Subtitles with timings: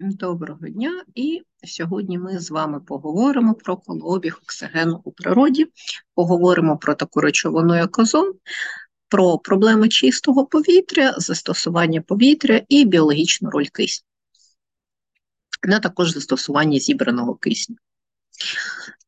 [0.00, 5.66] Доброго дня, і сьогодні ми з вами поговоримо про колообіг оксигену у природі,
[6.14, 8.34] поговоримо про таку речовину, як озон,
[9.08, 14.06] про проблеми чистого повітря, застосування повітря і біологічну роль кисню,
[15.62, 17.76] а також застосування зібраного кисню.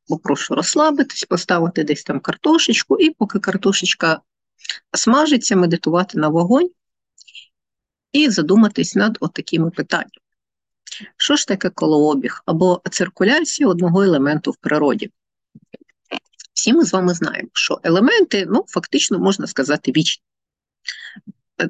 [0.06, 4.20] Попрошу розслабитись, поставити десь там картошечку, і поки картошечка
[4.92, 6.70] смажиться, медитувати на вогонь
[8.12, 10.27] і задуматись над отакими питаннями.
[11.16, 15.10] Що ж таке колообіг або циркуляція одного елементу в природі?
[16.54, 20.22] Всі ми з вами знаємо, що елементи, ну, фактично, можна сказати, вічні.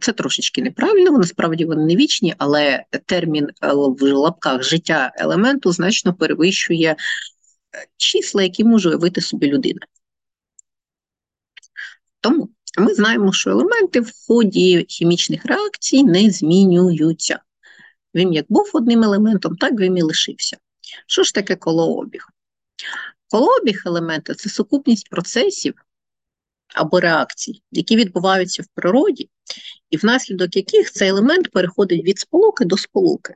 [0.00, 6.14] Це трошечки неправильно, насправді вони не вічні, але термін е, в лапках життя елементу значно
[6.14, 6.96] перевищує е,
[7.96, 9.80] числа, які може уявити собі людина.
[12.20, 17.40] Тому ми знаємо, що елементи в ході хімічних реакцій не змінюються.
[18.14, 20.56] Він як був одним елементом, так він і лишився.
[21.06, 22.28] Що ж таке колообіг?
[23.30, 25.74] Колообіг елемента це сукупність процесів
[26.74, 29.30] або реакцій, які відбуваються в природі,
[29.90, 33.34] і внаслідок яких цей елемент переходить від сполуки до сполуки.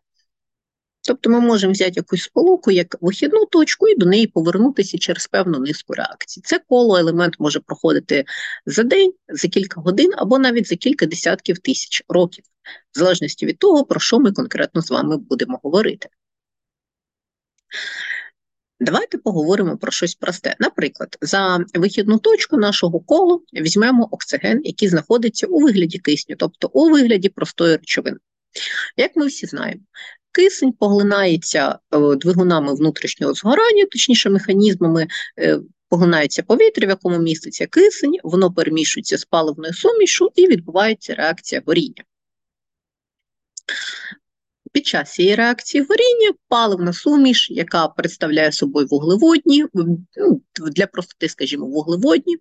[1.04, 5.58] Тобто ми можемо взяти якусь сполуку як вихідну точку і до неї повернутися через певну
[5.58, 6.40] низку реакцій.
[6.44, 8.24] Це коло елемент може проходити
[8.66, 12.44] за день, за кілька годин або навіть за кілька десятків тисяч років,
[12.94, 16.08] в залежності від того, про що ми конкретно з вами будемо говорити.
[18.80, 20.56] Давайте поговоримо про щось просте.
[20.58, 26.90] Наприклад, за вихідну точку нашого колу візьмемо оксиген, який знаходиться у вигляді кисню, тобто у
[26.90, 28.16] вигляді простої речовини.
[28.96, 29.80] Як ми всі знаємо,
[30.32, 35.06] кисень поглинається е, двигунами внутрішнього згорання, точніше механізмами.
[35.38, 41.62] Е, поглинається повітря, в якому міститься кисень, воно перемішується з паливною сумішу і відбувається реакція
[41.66, 42.04] горіння.
[44.72, 50.40] Під час цієї реакції горіння паливна суміш, яка представляє собою вуглеводні, ну,
[50.72, 52.36] для простоти, скажімо, вуглеводні,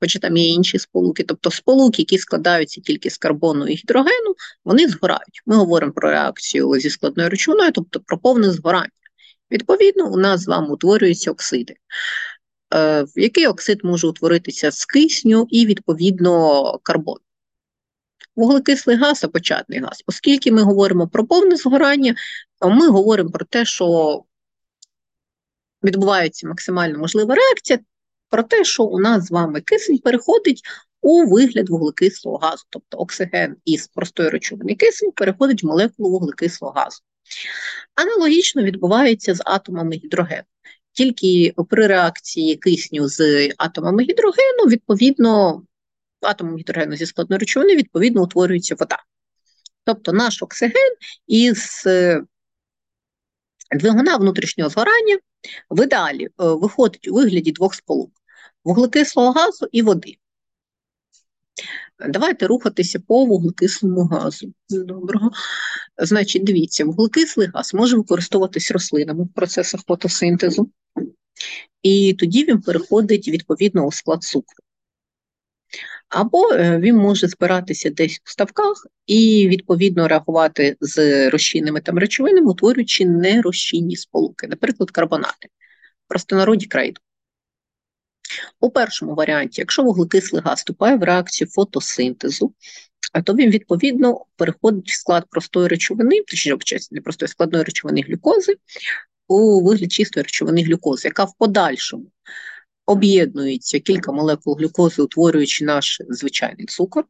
[0.00, 4.34] хоча там є інші сполуки, тобто сполуки, які складаються тільки з карбону і гідрогену,
[4.64, 5.42] вони згорають.
[5.46, 8.90] Ми говоримо про реакцію зі складною речовиною, тобто про повне згорання.
[9.50, 11.74] Відповідно, у нас з вами утворюються оксиди.
[12.74, 17.20] Е, який оксид може утворитися з кисню і, відповідно, карбону?
[18.36, 20.02] Вуглекислий газ, а початний газ.
[20.06, 22.14] Оскільки ми говоримо про повне згорання,
[22.62, 24.24] ми говоримо про те, що
[25.82, 27.78] відбувається максимально можлива реакція,
[28.28, 30.62] про те, що у нас з вами кисень переходить
[31.00, 36.98] у вигляд вуглекислого газу, тобто оксиген із простої речовини кисень переходить в молекулу вуглекислого газу.
[37.94, 40.42] Аналогічно відбувається з атомами гідрогену.
[40.92, 45.62] Тільки при реакції кисню з атомами гідрогену, відповідно,
[46.26, 48.98] атомом гідрогену зі складної речовини, відповідно, утворюється вода.
[49.84, 50.96] Тобто наш оксиген
[51.26, 52.22] із е,
[53.76, 55.18] двигуна внутрішнього згорання
[55.70, 58.12] в ідеалі е, виходить у вигляді двох сполук
[58.64, 60.16] вуглекислого газу і води.
[62.08, 64.52] Давайте рухатися по вуглекислому газу.
[64.70, 65.30] Доброго.
[65.98, 70.70] Значить, дивіться, вуглекислий газ може використовуватись рослинами в процесах фотосинтезу,
[71.82, 74.61] і тоді він переходить відповідно у склад цукру
[76.12, 82.50] або е, він може збиратися десь у ставках і відповідно реагувати з розчинними там речовинами,
[82.50, 85.48] утворюючи нерозчинні сполуки, наприклад, карбонати,
[86.08, 87.00] простонароді крейду.
[88.60, 92.54] У першому варіанті, якщо вуглекислий газ вступає в реакцію фотосинтезу,
[93.24, 98.56] то він відповідно переходить в склад простої речовини, точніше не простої складної речовини глюкози,
[99.28, 102.04] у вигляд чистої речовини глюкози, яка в подальшому
[102.86, 107.04] об'єднується кілька молекул глюкози, утворюючи наш звичайний цукор.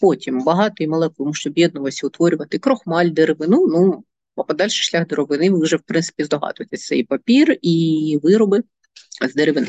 [0.00, 3.66] Потім багато молекул можуть об'єднуватися, утворювати крохмаль, деревину.
[3.66, 4.04] Ну,
[4.36, 8.62] а подальший шлях деревини, ви вже, в принципі, здогадуєтеся, це і папір, і вироби
[9.28, 9.68] з деревини.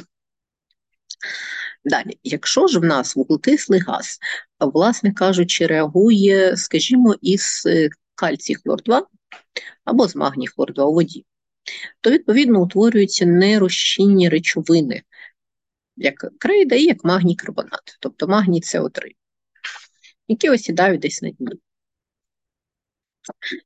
[1.86, 4.20] Далі, якщо ж в нас вуглекислий газ,
[4.60, 7.68] власне кажучи, реагує, скажімо, із
[8.16, 9.08] кальцій хлор 2
[9.86, 11.26] або з магній хлор 2 у воді,
[12.02, 15.04] то відповідно утворюються нерозчинні речовини,
[15.98, 19.02] як крейда і як магній карбонат, тобто магній СО3,
[20.28, 21.60] які осідають десь на дні.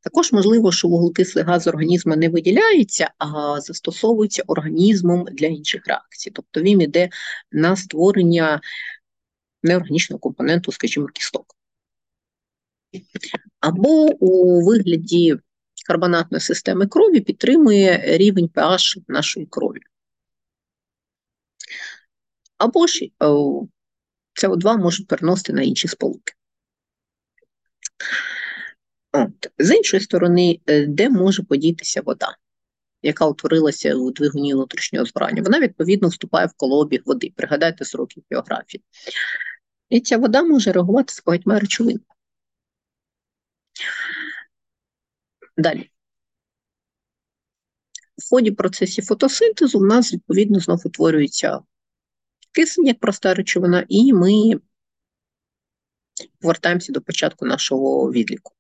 [0.01, 6.31] Також можливо, що вуглекислий газ організму не виділяється, а застосовується організмом для інших реакцій.
[6.31, 7.09] Тобто він йде
[7.51, 8.61] на створення
[9.63, 11.55] неорганічного компоненту, скажімо, кісток.
[13.59, 15.35] Або у вигляді
[15.83, 19.79] карбонатної системи крові підтримує рівень pH нашої крові.
[22.57, 26.33] Або ж СО2 можуть переносити на інші сполуки.
[29.11, 29.51] От.
[29.57, 32.37] З іншої сторони, е, де може подітися вода,
[33.01, 35.41] яка утворилася у двигуні внутрішнього збирання?
[35.41, 37.33] Вона, відповідно, вступає в колообіг води.
[37.35, 38.83] Пригадайте сроки географії.
[39.89, 42.12] І ця вода може реагувати з багатьма речовинами.
[45.57, 45.89] Далі.
[48.17, 51.59] В ході процесів фотосинтезу в нас, відповідно, знов утворюється
[52.51, 54.59] кисень як проста речовина, і ми
[56.39, 58.53] повертаємося до початку нашого відліку.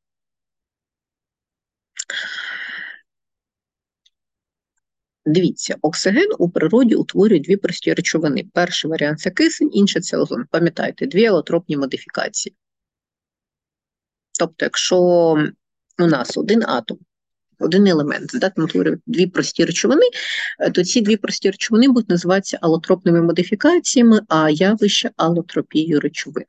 [5.25, 8.49] Дивіться, оксиген у природі утворює дві прості речовини.
[8.53, 10.45] Перший варіант це кисень, інший це озон.
[10.51, 12.55] Пам'ятайте, дві алотропні модифікації.
[14.39, 15.35] Тобто, якщо
[15.99, 16.97] у нас один атом,
[17.59, 20.05] один елемент здатний утворювати дві прості речовини,
[20.59, 26.45] е, то ці дві прості речовини будуть називатися алотропними модифікаціями, а явище алотропією речовин.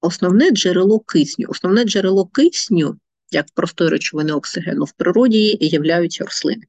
[0.00, 1.46] Основне джерело кисню.
[1.48, 2.96] Основне джерело кисню
[3.30, 6.62] як простої речовини оксигену в природі являються рослини.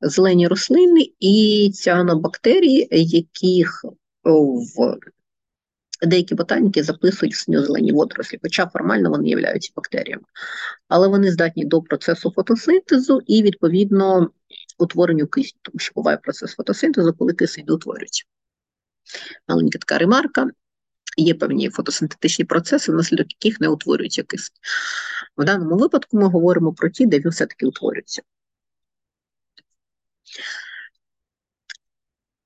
[0.00, 3.84] Зелені рослини і ціанобактерії, яких
[4.24, 4.96] в
[6.02, 10.24] деякі ботаніки записують в синьо-зелені водорослі, хоча формально вони являються бактеріями.
[10.88, 14.30] Але вони здатні до процесу фотосинтезу і, відповідно,
[14.78, 18.24] утворенню кисню, тому що буває процес фотосинтезу, коли кисень утворюється.
[19.48, 20.50] Маленька така ремарка
[21.16, 24.56] є певні фотосинтетичні процеси, внаслідок яких не утворюється кисень.
[25.36, 28.22] В даному випадку ми говоримо про ті, де він все-таки утворюється.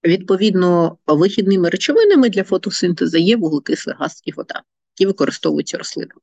[0.05, 4.63] Відповідно, вихідними речовинами для фотосинтезу є вуглекислий газ і вода,
[4.97, 6.21] які використовуються рослинами.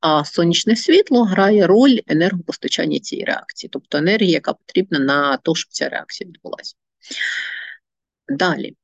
[0.00, 5.72] А сонячне світло грає роль енергопостачання цієї реакції, тобто енергія, яка потрібна на те, щоб
[5.72, 6.74] ця реакція відбулася.
[8.28, 8.74] Далі,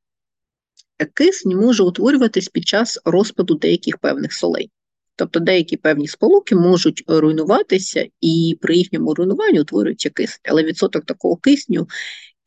[1.14, 4.70] кисень може утворюватись під час розпаду деяких певних солей.
[5.16, 10.40] Тобто деякі певні сполуки можуть руйнуватися, і при їхньому руйнуванні утворюється кисень.
[10.44, 11.88] Але відсоток такого кисню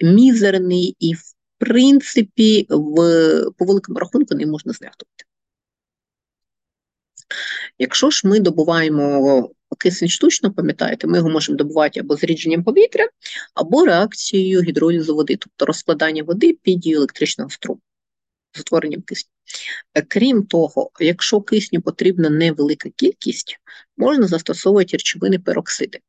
[0.01, 2.95] мізерний і, в принципі, в,
[3.57, 5.25] по великому рахунку не можна знехтувати.
[7.79, 9.49] Якщо ж ми добуваємо
[9.79, 13.09] кисень штучно, пам'ятаєте, ми його можемо добувати або зрідженням повітря,
[13.53, 17.81] або реакцією гідролізу води, тобто розкладання води під дію електричного струму
[18.53, 19.31] з утворенням кисню.
[19.93, 23.59] Е, крім того, якщо кисню потрібна невелика кількість,
[23.97, 25.99] можна застосовувати речовини пероксиди.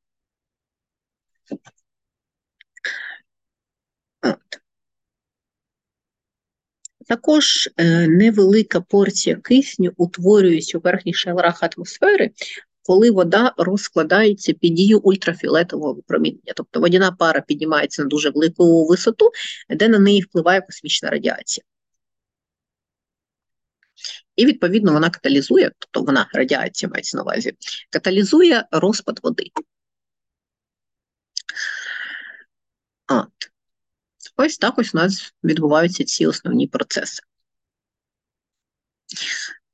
[4.22, 4.60] От.
[7.06, 12.30] Також е, невелика порція кисню утворюється у верхніх шарах атмосфери,
[12.82, 16.52] коли вода розкладається під дію ультрафіолетового випромінення.
[16.56, 19.30] Тобто водяна пара піднімається на дуже велику висоту,
[19.70, 21.64] де на неї впливає космічна радіація.
[24.36, 27.52] І, відповідно, вона каталізує, тобто вона радіація мається на увазі,
[27.90, 29.44] каталізує розпад води.
[33.08, 33.55] От.
[34.36, 37.22] Ось так ось у нас відбуваються ці основні процеси.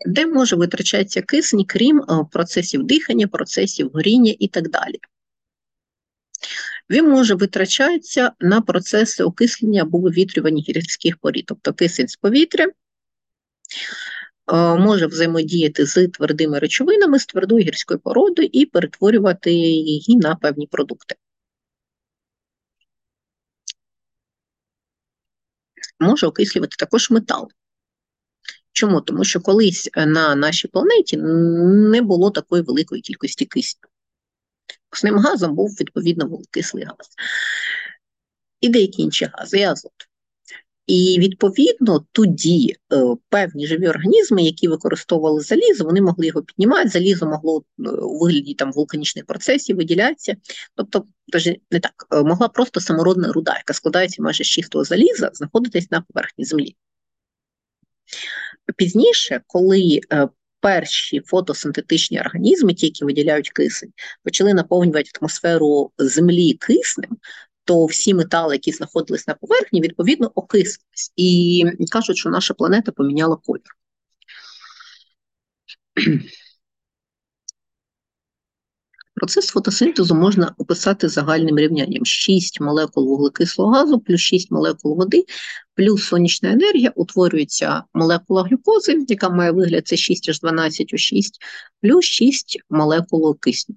[0.07, 4.99] Де може витрачатися кисень, крім е, процесів дихання, процесів горіння і так далі.
[6.91, 12.67] Він може витрачатися на процеси окислення або вивітрювання гірських порід, тобто кисень з повітря
[14.53, 20.67] Е, може взаємодіяти з твердими речовинами, з твердою гірською породою і перетворювати її на певні
[20.67, 21.15] продукти.
[26.03, 27.49] Може окислювати також метал.
[28.73, 29.01] Чому?
[29.01, 33.89] Тому що колись на нашій планеті не було такої великої кількості кисню.
[34.93, 37.09] Основним газом був, відповідно, вуглекислий газ.
[38.61, 39.93] І деякі інші гази, і азот.
[40.87, 42.97] І відповідно тоді е,
[43.29, 46.89] певні живі організми, які використовували залізо, вони могли його піднімати.
[46.89, 50.37] Залізо могло е, у вигляді там вулканічних процесів виділятися.
[50.75, 51.05] Тобто,
[51.71, 56.01] не так е, могла просто самородна руда, яка складається майже з чистого заліза, знаходитись на
[56.01, 56.77] поверхні землі.
[58.77, 60.01] Пізніше, коли
[60.61, 63.93] перші фотосинтетичні організми, ті, які виділяють кисень,
[64.25, 67.17] почали наповнювати атмосферу землі киснем,
[67.65, 71.13] то всі метали, які знаходились на поверхні, відповідно окислились.
[71.17, 73.77] І кажуть, що наша планета поміняла колір.
[79.15, 85.25] Процес фотосинтезу можна описати загальним рівнянням: 6 молекул вуглекислого газу плюс 6 молекул води,
[85.75, 91.39] плюс сонячна енергія, утворюється молекула глюкози, яка має вигляд це 6 аж 12 у 6,
[91.81, 93.77] плюс 6 молекул кисню.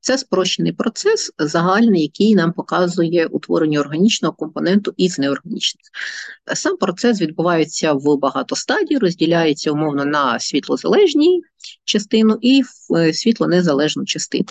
[0.00, 5.82] Це спрощений процес загальний, який нам показує утворення органічного компоненту із неорганічним.
[6.54, 11.42] Сам процес відбувається в багато стадій, розділяється умовно на світлозалежні
[11.84, 14.48] частину і в е, світлонезалежну частину.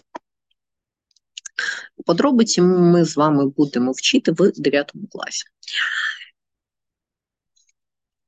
[2.05, 5.43] Подробиці ми з вами будемо вчити в 9 класі.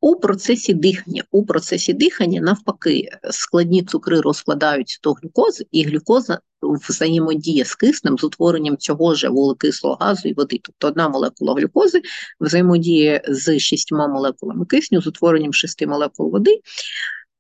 [0.04, 1.24] У процесі дихання.
[1.32, 8.24] У процесі дихання, навпаки, складні цукри розкладаються до глюкози, і глюкоза взаємодіє з киснем з
[8.24, 10.60] утворенням цього ж вуглекислого газу і води.
[10.64, 12.02] Тобто одна молекула глюкози
[12.40, 16.62] взаємодіє з шістьма молекулами кисню, з утворенням шести молекул води,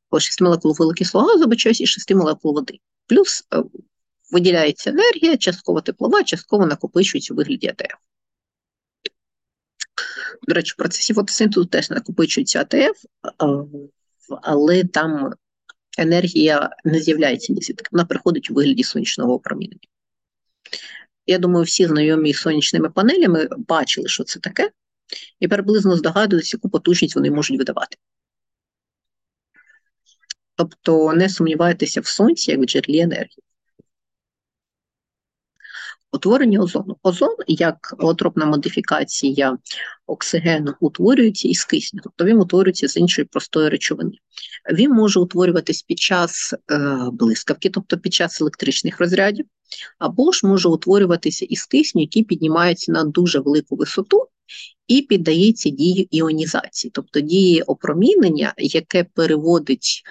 [0.09, 2.79] о, шести молекул вуглекислого газу, бачаюсь, і шести молекул води.
[3.07, 3.63] Плюс е,
[4.31, 8.12] виділяється енергія, частково теплова, частково накопичується у вигляді АТФ.
[10.41, 13.05] До речі, в процесі фотосинтезу теж накопичується АТФ,
[14.41, 15.33] але там
[15.97, 19.79] енергія не з'являється ні звідки, вона приходить у вигляді сонячного опромінення.
[21.25, 24.71] Я думаю, всі знайомі з сонячними панелями бачили, що це таке,
[25.39, 27.97] і приблизно здогадуються, яку потужність вони можуть видавати.
[30.55, 33.43] Тобто не сумнівайтеся в сонці як в джерелі енергії.
[36.13, 36.97] Утворення озону.
[37.03, 39.57] Озон, як алотропна модифікація
[40.07, 44.11] оксигену, утворюється із кисню, тобто він утворюється з іншої простої речовини.
[44.73, 49.45] Він може утворюватись під час е, блискавки, тобто під час електричних розрядів,
[49.99, 54.27] або ж може утворюватися із кисню, який піднімається на дуже велику висоту
[54.87, 60.03] і піддається дії іонізації, тобто дії опромінення, яке переводить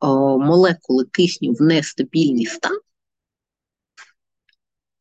[0.00, 2.78] о, молекули кисню в нестабільний стан.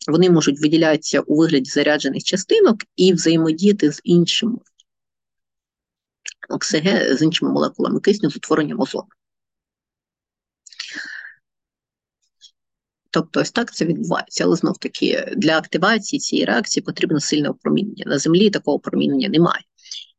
[0.08, 4.58] Вони можуть виділятися у вигляді заряджених частинок і взаємодіяти з іншими
[6.50, 9.08] оксиген, з іншими молекулами кисню з утворенням озону.
[13.12, 18.04] Тобто ось так це відбувається, але знов таки для активації цієї реакції потрібно сильне опромінення.
[18.08, 19.64] На землі такого опромінення немає.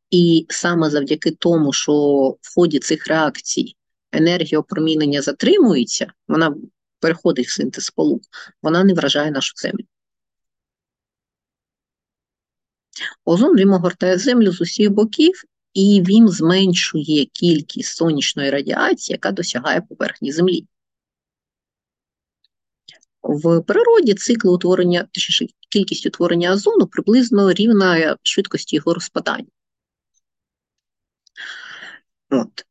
[0.09, 1.93] І саме завдяки тому, що
[2.41, 3.75] в ході цих реакцій
[4.11, 6.55] енергія опромінення затримується, вона
[6.99, 8.21] переходить в синтез сполук,
[8.61, 9.85] вона не вражає нашу землю.
[13.25, 19.81] Озон він огортає землю з усіх боків, і він зменшує кількість сонячної радіації, яка досягає
[19.81, 20.67] поверхні Землі.
[23.23, 29.47] В природі цикл утворення, точніше, кількість утворення озону приблизно рівна швидкості його розпадання.
[32.29, 32.65] От.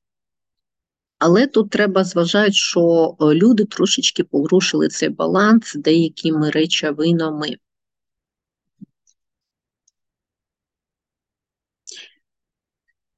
[1.19, 7.57] Але тут треба зважати, що е, люди трошечки порушили цей баланс деякими речовинами.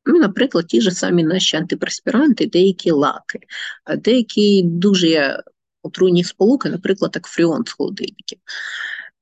[0.04, 3.38] Ну, Наприклад, ті ж самі наші антипреспіранти, деякі лаки,
[3.98, 5.42] деякі дуже
[5.82, 8.38] отруйні сполуки, наприклад, як фріон з холодильників.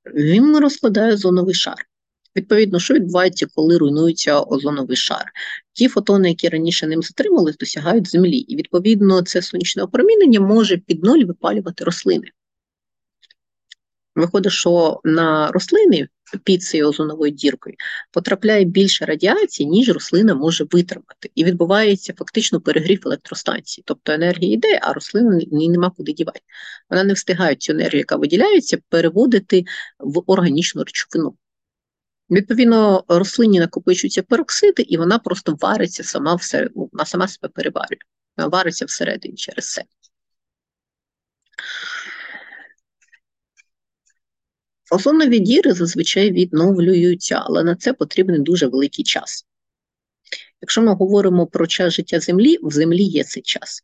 [0.05, 1.88] Він розкладає озоновий шар.
[2.35, 5.25] Відповідно, що відбувається, коли руйнується озоновий шар?
[5.73, 11.03] Ті фотони, які раніше ним затримались, досягають землі, і відповідно це сонячне опромінення може під
[11.03, 12.27] ноль випалювати рослини.
[14.15, 16.07] Виходить, що на рослини
[16.43, 17.75] під цією озоновою діркою
[18.11, 21.31] потрапляє більше радіації, ніж рослина може витримати.
[21.35, 23.83] І відбувається фактично перегрів електростанції.
[23.87, 26.39] Тобто енергія йде, а рослина нема куди дівати.
[26.89, 29.63] Вона не встигає цю енергію, яка виділяється, переводити
[29.99, 31.35] в органічну речовину.
[32.31, 37.99] Відповідно, рослині накопичуються пероксиди, і вона просто вариться сама всередині, ну, вона сама себе переварює,
[38.37, 39.83] вона вариться всередині через це.
[44.91, 49.45] Озонові діри зазвичай відновлюються, але на це потрібен дуже великий час.
[50.61, 53.83] Якщо ми говоримо про час життя Землі, в Землі є цей час.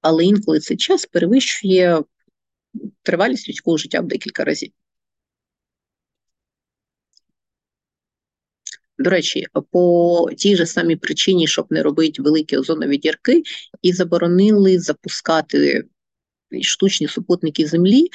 [0.00, 2.02] Але інколи цей час перевищує
[3.02, 4.72] тривалість людського життя в декілька разів.
[8.98, 13.42] До речі, по тій же самій причині, щоб не робити великі озонові дірки,
[13.82, 15.84] і заборонили запускати
[16.62, 18.08] штучні супутники Землі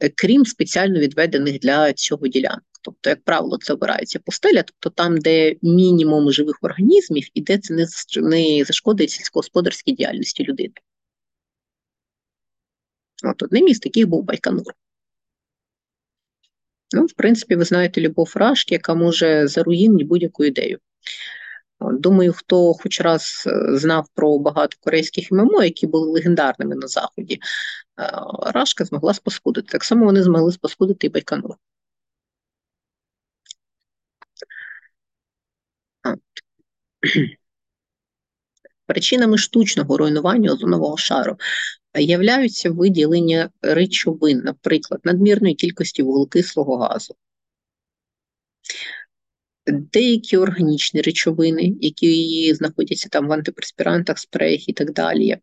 [0.00, 2.62] Е, крім спеціально відведених для цього ділянок.
[2.82, 7.74] Тобто, як правило, це обирається пустеля, тобто там, де мінімум живих організмів і де це
[8.16, 10.74] не зашкодить сільськогосподарській діяльності людини.
[13.24, 14.72] От одним із таких був Байконур.
[16.94, 20.78] Ну, в принципі, ви знаєте любов Рашки, яка може заруїнити будь-яку ідею.
[21.80, 27.34] Думаю, хто хоч раз е, знав про багато корейських ММО, які були легендарними на Заході,
[27.34, 27.40] е,
[28.54, 29.68] Рашка змогла спаскудити.
[29.72, 31.56] Так само вони змогли спаскудити і Байконур.
[38.86, 41.38] Причинами штучного руйнування озонового шару
[41.94, 47.14] являються виділення речовин, наприклад, надмірної кількості вуглекислого газу.
[49.66, 55.38] Деякі органічні речовини, які знаходяться там в антиперспірантах, спреях і так далі.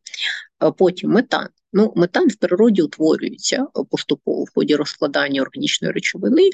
[0.78, 1.48] Потім метан.
[1.74, 6.50] Ну, Метан в природі утворюється поступово в ході розкладання органічної речовини,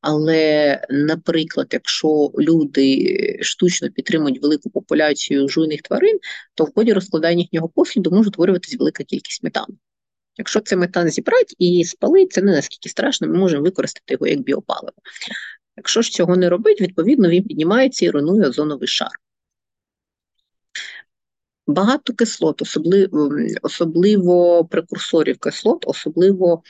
[0.00, 6.18] але, наприклад, якщо люди штучно підтримують велику популяцію жуйних тварин,
[6.54, 9.76] то в ході розкладання їхнього посліду може утворюватися велика кількість метану.
[10.36, 14.40] Якщо це метан зібрати і спалити, це не наскільки страшно, ми можемо використати його як
[14.40, 14.96] біопаливо.
[15.76, 19.10] Якщо ж цього не робить, відповідно він піднімається і руйнує озоновий шар.
[21.66, 23.30] Багато кислот, особливо
[23.62, 26.62] особливо прекурсорів кислот, особливо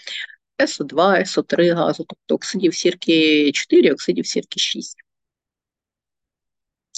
[0.58, 4.96] СО2, СО3 газу, тобто оксидів сірки 4, оксидів сірки 6,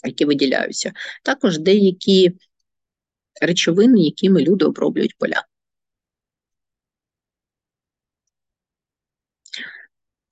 [0.05, 0.93] які виділяються.
[1.23, 2.33] Також деякі
[3.41, 5.45] речовини, якими люди оброблюють поля.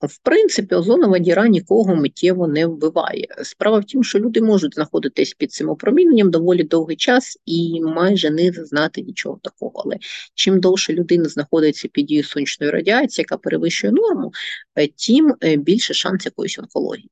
[0.05, 3.27] В принципі, озонова діра нікого миттєво не вбиває.
[3.43, 8.29] Справа в тім, що люди можуть знаходитись під цим опроміненням доволі довгий час і майже
[8.29, 9.81] не зазнати нічого такого.
[9.85, 9.97] Але
[10.33, 14.31] чим довше людина знаходиться під дією сонячної радіації, яка перевищує норму,
[14.75, 17.09] е, тим е, більше шанс якоїсь онкології.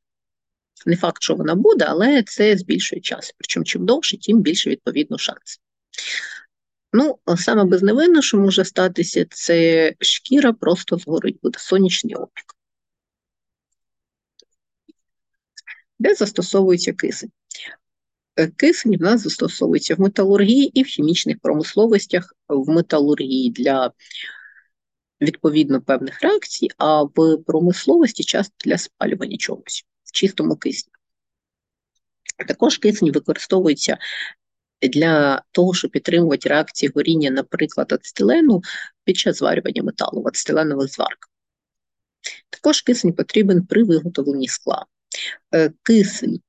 [0.85, 3.35] Не факт, що вона буде, але це збільшує час.
[3.37, 5.59] Причому чим довше, тим більше відповідно шанс.
[6.93, 12.52] Ну, саме безневинно, що може статися, це шкіра просто згорить, буде сонячний опік.
[16.03, 17.31] Де застосовується кисень.
[18.57, 23.91] Кисень в нас застосовується в металургії і в хімічних промисловостях, в металургії для
[25.21, 30.93] відповідно певних реакцій, а в промисловості часто для спалювання чогось в чистому кисні.
[32.47, 33.97] Також кисень використовується
[34.81, 38.61] для того, щоб підтримувати реакції горіння, наприклад, ацетилену
[39.03, 41.29] під час зварювання металу в ацетиленових зварках.
[42.49, 44.85] Також кисень потрібен при виготовленні скла.
[45.55, 46.41] Е, кисень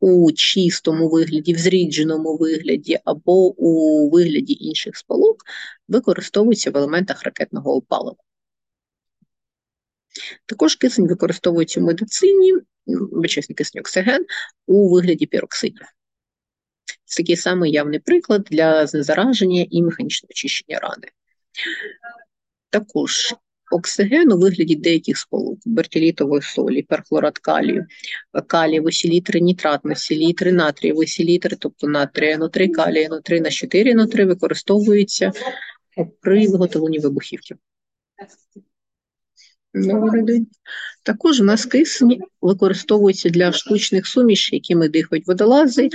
[0.00, 5.44] у чистому вигляді, в зрідженому вигляді або у вигляді інших сполук
[5.88, 8.18] використовується в елементах ракетного опалення.
[10.46, 12.54] Також кисень використовується в медицині,
[12.86, 14.26] вичесний кисень оксиген
[14.66, 15.86] у вигляді піроксидів.
[17.04, 21.08] Це такий самий явний приклад для знезараження і механічного очищення рани.
[22.70, 23.34] Також
[23.74, 27.86] оксиген у вигляді деяких сполук, бертілітової солі, перхлорат калію,
[28.46, 35.32] калієвої селітри, нітратної селітри, натрієвої селітри, тобто натрія НО3, калія НО3 на 4 НО3 використовується
[36.20, 37.54] при виготовленні вибухівки.
[41.02, 45.88] Також у нас кисень використовується для штучних сумішей, якими дихають водолази,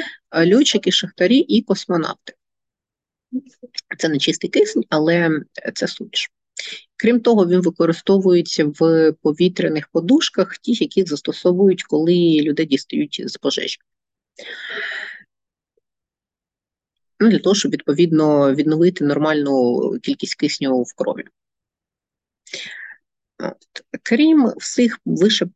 [0.53, 2.33] льотчики, шахтарі і космонавти.
[3.97, 5.29] Це не чистий кисень, але
[5.73, 6.31] це суміш.
[6.95, 13.77] Крім того, він використовується в повітряних подушках, ті, які застосовують, коли людей дістають з пожежі.
[17.19, 21.23] Ну, Для того, щоб відповідно відновити нормальну кількість кисню в крові.
[23.39, 23.57] От.
[24.03, 25.47] Крім всіх вище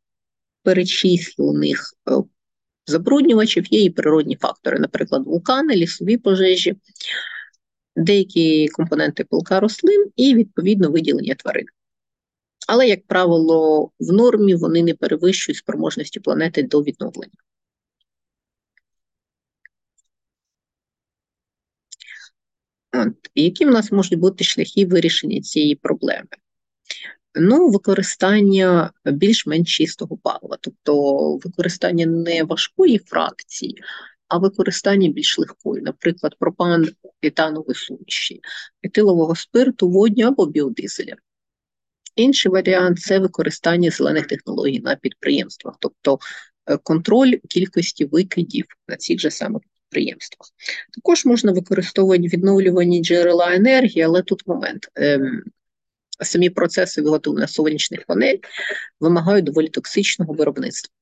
[0.63, 2.13] перечислених е,
[2.86, 6.76] забруднювачів, є і природні фактори, наприклад, вулкани, лісові пожежі
[7.95, 11.65] деякі компоненти пилка рослин і, відповідно, виділення тварин.
[12.67, 17.38] Але, як правило, в нормі вони не перевищують спроможності планети до відновлення.
[22.93, 23.13] От.
[23.36, 26.27] Які в нас можуть бути шляхи вирішення цієї проблеми?
[27.36, 33.82] Ну, використання більш-менш чистого палива, тобто використання не важкої фракції,
[34.34, 36.89] а використання більш легкої, наприклад, пропан
[37.22, 38.41] етанової суміші,
[38.84, 41.15] етилового спирту, водню або біодизеля.
[42.15, 46.19] Інший варіант це використання зелених технологій на підприємствах, тобто
[46.65, 50.50] е, контроль кількості викидів на цих же самих підприємствах.
[50.96, 54.88] Також можна використовувати відновлювані джерела енергії, але тут момент.
[54.96, 55.43] Ем,
[56.22, 58.38] самі процеси виготовлення сонячних панель
[59.00, 60.93] вимагають доволі токсичного виробництва.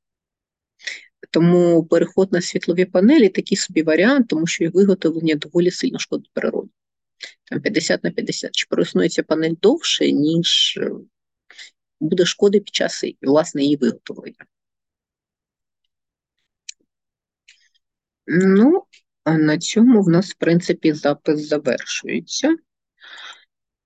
[1.29, 6.31] Тому переход на світлові панелі такий собі варіант, тому що їх виготовлення доволі сильно шкодить
[6.34, 6.69] природі.
[7.43, 8.51] Там 50 на 50.
[8.51, 10.91] Чи проіснується панель довше, ніж е,
[11.99, 14.45] буде шкоди під час власне її виготовлення.
[18.27, 18.84] Ну,
[19.23, 22.55] а на цьому в нас, в принципі, запис завершується.